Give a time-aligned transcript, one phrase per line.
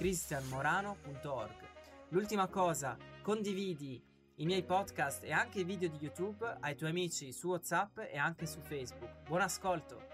[0.00, 1.68] cristianmorano.org.
[2.08, 4.02] L'ultima cosa, condividi
[4.36, 8.16] i miei podcast e anche i video di YouTube ai tuoi amici su WhatsApp e
[8.16, 9.28] anche su Facebook.
[9.28, 10.09] Buon ascolto!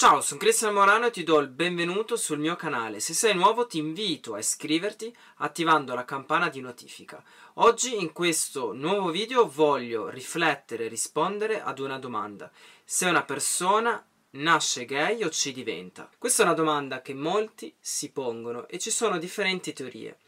[0.00, 3.00] Ciao, sono Cristian Morano e ti do il benvenuto sul mio canale.
[3.00, 7.20] Se sei nuovo ti invito a iscriverti attivando la campana di notifica.
[7.54, 12.48] Oggi in questo nuovo video voglio riflettere e rispondere ad una domanda.
[12.84, 14.00] Se una persona
[14.30, 16.08] nasce gay o ci diventa?
[16.16, 20.18] Questa è una domanda che molti si pongono e ci sono differenti teorie.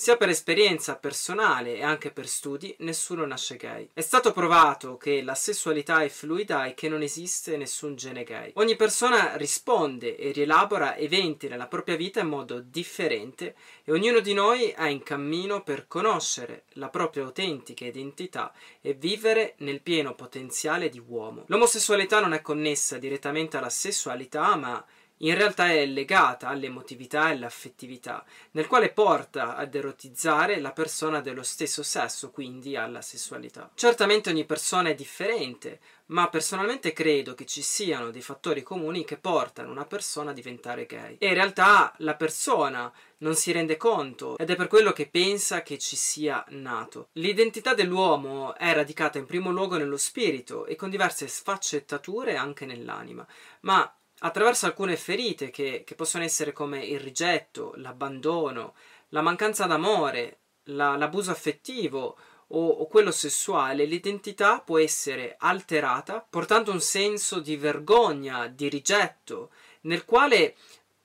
[0.00, 3.90] Sia per esperienza personale e anche per studi, nessuno nasce gay.
[3.92, 8.52] È stato provato che la sessualità è fluida e che non esiste nessun gene gay.
[8.54, 14.32] Ogni persona risponde e rielabora eventi nella propria vita in modo differente e ognuno di
[14.32, 20.88] noi è in cammino per conoscere la propria autentica identità e vivere nel pieno potenziale
[20.88, 21.44] di uomo.
[21.48, 24.82] L'omosessualità non è connessa direttamente alla sessualità, ma
[25.22, 31.42] in realtà è legata all'emotività e all'affettività, nel quale porta ad erotizzare la persona dello
[31.42, 33.70] stesso sesso, quindi alla sessualità.
[33.74, 39.16] Certamente ogni persona è differente, ma personalmente credo che ci siano dei fattori comuni che
[39.16, 41.16] portano una persona a diventare gay.
[41.18, 45.62] E in realtà la persona non si rende conto ed è per quello che pensa
[45.62, 47.08] che ci sia nato.
[47.12, 53.26] L'identità dell'uomo è radicata in primo luogo nello spirito e con diverse sfaccettature anche nell'anima,
[53.60, 58.74] ma attraverso alcune ferite che, che possono essere come il rigetto, l'abbandono,
[59.10, 62.16] la mancanza d'amore, la, l'abuso affettivo
[62.48, 69.50] o, o, quello sessuale, l'identità può essere alterata portando un senso di vergogna, di rigetto,
[69.82, 70.56] nel quale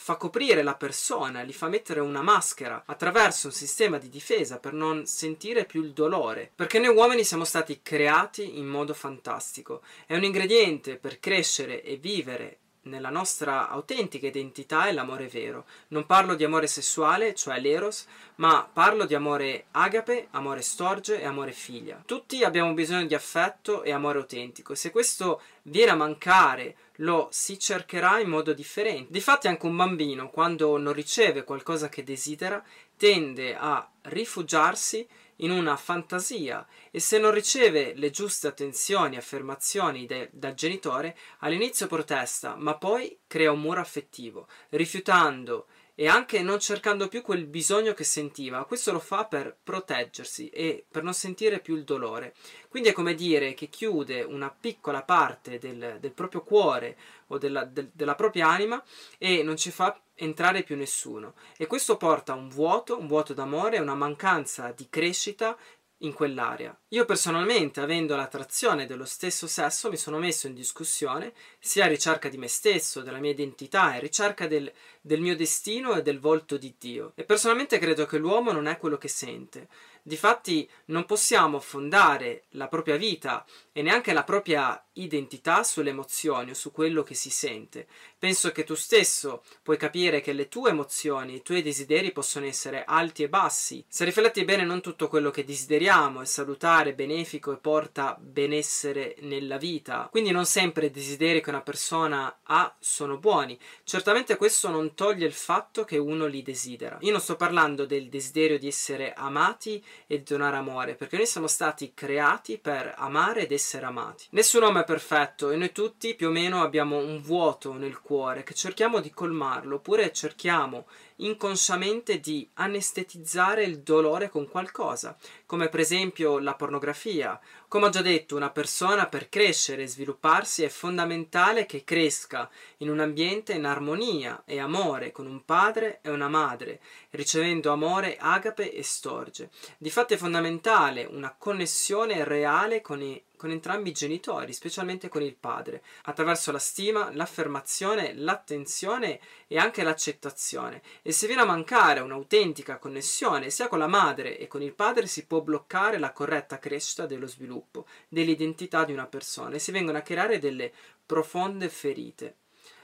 [0.00, 4.72] fa coprire la persona, gli fa mettere una maschera attraverso un sistema di difesa per
[4.72, 6.52] non sentire più il dolore.
[6.54, 9.82] Perché noi uomini siamo stati creati in modo fantastico.
[10.06, 15.66] È un ingrediente per crescere e vivere nella nostra autentica identità è l'amore vero.
[15.88, 18.06] Non parlo di amore sessuale, cioè l'eros,
[18.36, 22.02] ma parlo di amore agape, amore storge e amore figlia.
[22.04, 27.58] Tutti abbiamo bisogno di affetto e amore autentico se questo viene a mancare lo si
[27.58, 29.12] cercherà in modo differente.
[29.12, 32.62] Difatti anche un bambino quando non riceve qualcosa che desidera
[32.96, 35.06] tende a rifugiarsi
[35.38, 41.16] in una fantasia e se non riceve le giuste attenzioni e affermazioni de- dal genitore,
[41.40, 45.66] all'inizio protesta, ma poi crea un muro affettivo, rifiutando
[46.00, 48.64] e anche non cercando più quel bisogno che sentiva.
[48.66, 52.34] Questo lo fa per proteggersi e per non sentire più il dolore.
[52.68, 57.64] Quindi è come dire che chiude una piccola parte del, del proprio cuore o della,
[57.64, 58.80] del, della propria anima
[59.18, 61.34] e non ci fa entrare più nessuno.
[61.56, 65.56] E questo porta a un vuoto, un vuoto d'amore, una mancanza di crescita
[65.98, 66.76] in quell'area.
[66.88, 72.28] Io personalmente, avendo l'attrazione dello stesso sesso, mi sono messo in discussione sia a ricerca
[72.28, 76.56] di me stesso, della mia identità, e ricerca del, del mio destino e del volto
[76.56, 77.12] di Dio.
[77.14, 79.68] E personalmente credo che l'uomo non è quello che sente.
[80.02, 86.54] Difatti non possiamo fondare la propria vita e neanche la propria identità sulle emozioni o
[86.54, 87.86] su quello che si sente.
[88.18, 92.84] Penso che tu stesso puoi capire che le tue emozioni, i tuoi desideri possono essere
[92.84, 93.84] alti e bassi.
[93.88, 99.56] Se rifletti bene non tutto quello che desideriamo è salutare, benefico e porta benessere nella
[99.56, 100.08] vita.
[100.10, 103.58] Quindi non sempre i desideri che una persona ha sono buoni.
[103.84, 106.98] Certamente questo non toglie il fatto che uno li desidera.
[107.00, 111.26] Io non sto parlando del desiderio di essere amati e di donare amore, perché noi
[111.26, 114.26] siamo stati creati per amare ed essere amati.
[114.30, 115.50] Nessun uomo è perfetto.
[115.50, 119.74] E noi tutti più o meno abbiamo un vuoto nel cuore che cerchiamo di colmarlo
[119.74, 120.86] oppure cerchiamo
[121.18, 125.16] inconsciamente di anestetizzare il dolore con qualcosa,
[125.46, 127.38] come per esempio la pornografia.
[127.68, 132.48] Come ho già detto, una persona per crescere e svilupparsi è fondamentale che cresca
[132.78, 136.80] in un ambiente in armonia e amore con un padre e una madre,
[137.10, 139.50] ricevendo amore agape e storge.
[139.76, 145.36] Difatti è fondamentale una connessione reale con i con entrambi i genitori, specialmente con il
[145.36, 150.82] padre, attraverso la stima, l'affermazione, l'attenzione e anche l'accettazione.
[151.08, 155.06] E se viene a mancare un'autentica connessione sia con la madre e con il padre,
[155.06, 159.96] si può bloccare la corretta crescita dello sviluppo, dell'identità di una persona e si vengono
[159.96, 160.70] a creare delle
[161.06, 162.36] profonde ferite.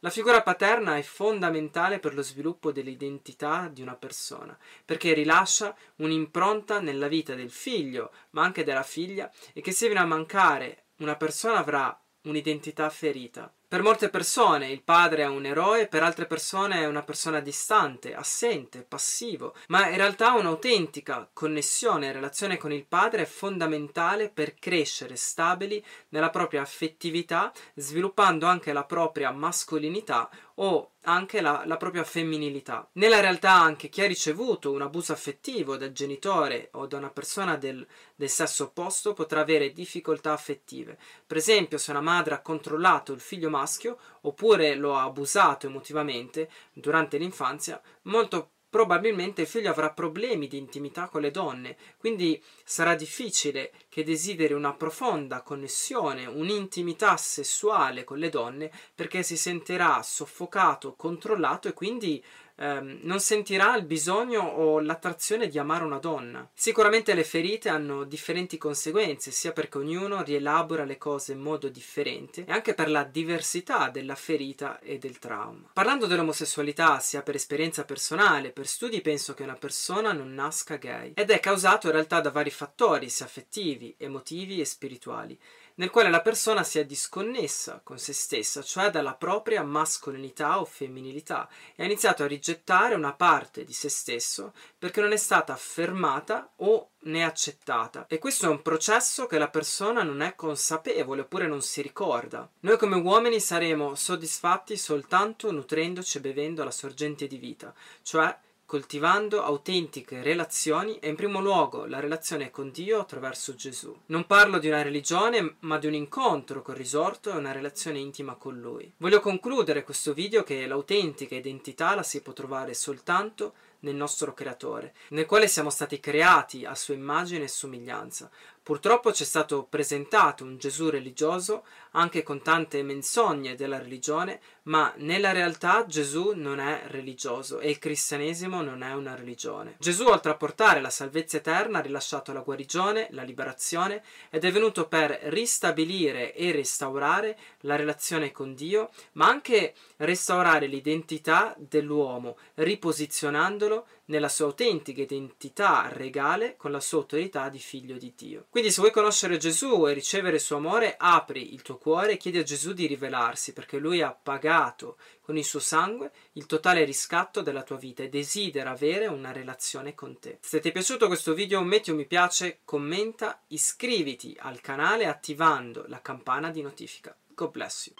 [0.00, 6.80] La figura paterna è fondamentale per lo sviluppo dell'identità di una persona, perché rilascia un'impronta
[6.80, 11.14] nella vita del figlio, ma anche della figlia, e che se viene a mancare una
[11.14, 13.52] persona avrà un'identità ferita.
[13.68, 18.14] Per molte persone il padre è un eroe, per altre persone è una persona distante,
[18.14, 24.54] assente, passivo, ma in realtà un'autentica connessione e relazione con il padre è fondamentale per
[24.54, 32.04] crescere stabili nella propria affettività, sviluppando anche la propria mascolinità o anche la, la, propria
[32.04, 32.88] femminilità.
[32.94, 37.56] Nella realtà anche chi ha ricevuto un abuso affettivo dal genitore o da una persona
[37.56, 40.98] del, del sesso opposto potrà avere difficoltà affettive.
[41.26, 46.50] Per esempio se una madre ha controllato il figlio maschio oppure lo ha abusato emotivamente
[46.72, 52.94] durante l'infanzia, molto probabilmente il figlio avrà problemi di intimità con le donne, quindi sarà
[52.94, 60.94] difficile che desideri una profonda connessione, un'intimità sessuale con le donne perché si sentirà soffocato,
[60.94, 62.22] controllato e quindi
[62.58, 66.48] ehm, non sentirà il bisogno o l'attrazione di amare una donna.
[66.52, 72.44] Sicuramente le ferite hanno differenti conseguenze, sia perché ognuno rielabora le cose in modo differente
[72.44, 75.70] e anche per la diversità della ferita e del trauma.
[75.72, 81.12] Parlando dell'omosessualità, sia per esperienza personale, per studi, penso che una persona non nasca gay
[81.14, 85.38] ed è causato in realtà da vari fattori, sia affettivi, emotivi e spirituali
[85.78, 91.48] nel quale la persona sia disconnessa con se stessa, cioè dalla propria mascolinità o femminilità,
[91.74, 96.52] e ha iniziato a rigettare una parte di se stesso perché non è stata affermata
[96.56, 98.06] o né accettata.
[98.08, 102.48] E questo è un processo che la persona non è consapevole oppure non si ricorda.
[102.60, 107.72] Noi come uomini saremo soddisfatti soltanto nutrendoci e bevendo la sorgente di vita,
[108.02, 108.36] cioè
[108.68, 113.98] coltivando autentiche relazioni e in primo luogo la relazione con Dio attraverso Gesù.
[114.08, 118.34] Non parlo di una religione, ma di un incontro col risorto e una relazione intima
[118.34, 118.92] con Lui.
[118.98, 124.94] Voglio concludere questo video che l'autentica identità la si può trovare soltanto nel nostro creatore,
[125.10, 128.30] nel quale siamo stati creati a sua immagine e somiglianza.
[128.68, 134.92] Purtroppo ci è stato presentato un Gesù religioso, anche con tante menzogne della religione, ma
[134.96, 139.76] nella realtà Gesù non è religioso e il cristianesimo non è una religione.
[139.78, 144.52] Gesù, oltre a portare la salvezza eterna, ha rilasciato la guarigione, la liberazione ed è
[144.52, 153.86] venuto per ristabilire e restaurare la relazione con Dio, ma anche restaurare l'identità dell'uomo, riposizionandolo
[154.08, 158.46] nella sua autentica identità regale con la sua autorità di figlio di Dio.
[158.50, 162.16] Quindi se vuoi conoscere Gesù e ricevere il suo amore, apri il tuo cuore e
[162.16, 166.84] chiedi a Gesù di rivelarsi, perché lui ha pagato con il suo sangue il totale
[166.84, 170.38] riscatto della tua vita e desidera avere una relazione con te.
[170.40, 175.84] Se ti è piaciuto questo video metti un mi piace, commenta, iscriviti al canale attivando
[175.88, 177.16] la campana di notifica.
[177.34, 177.92] God bless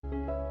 [0.00, 0.49] you.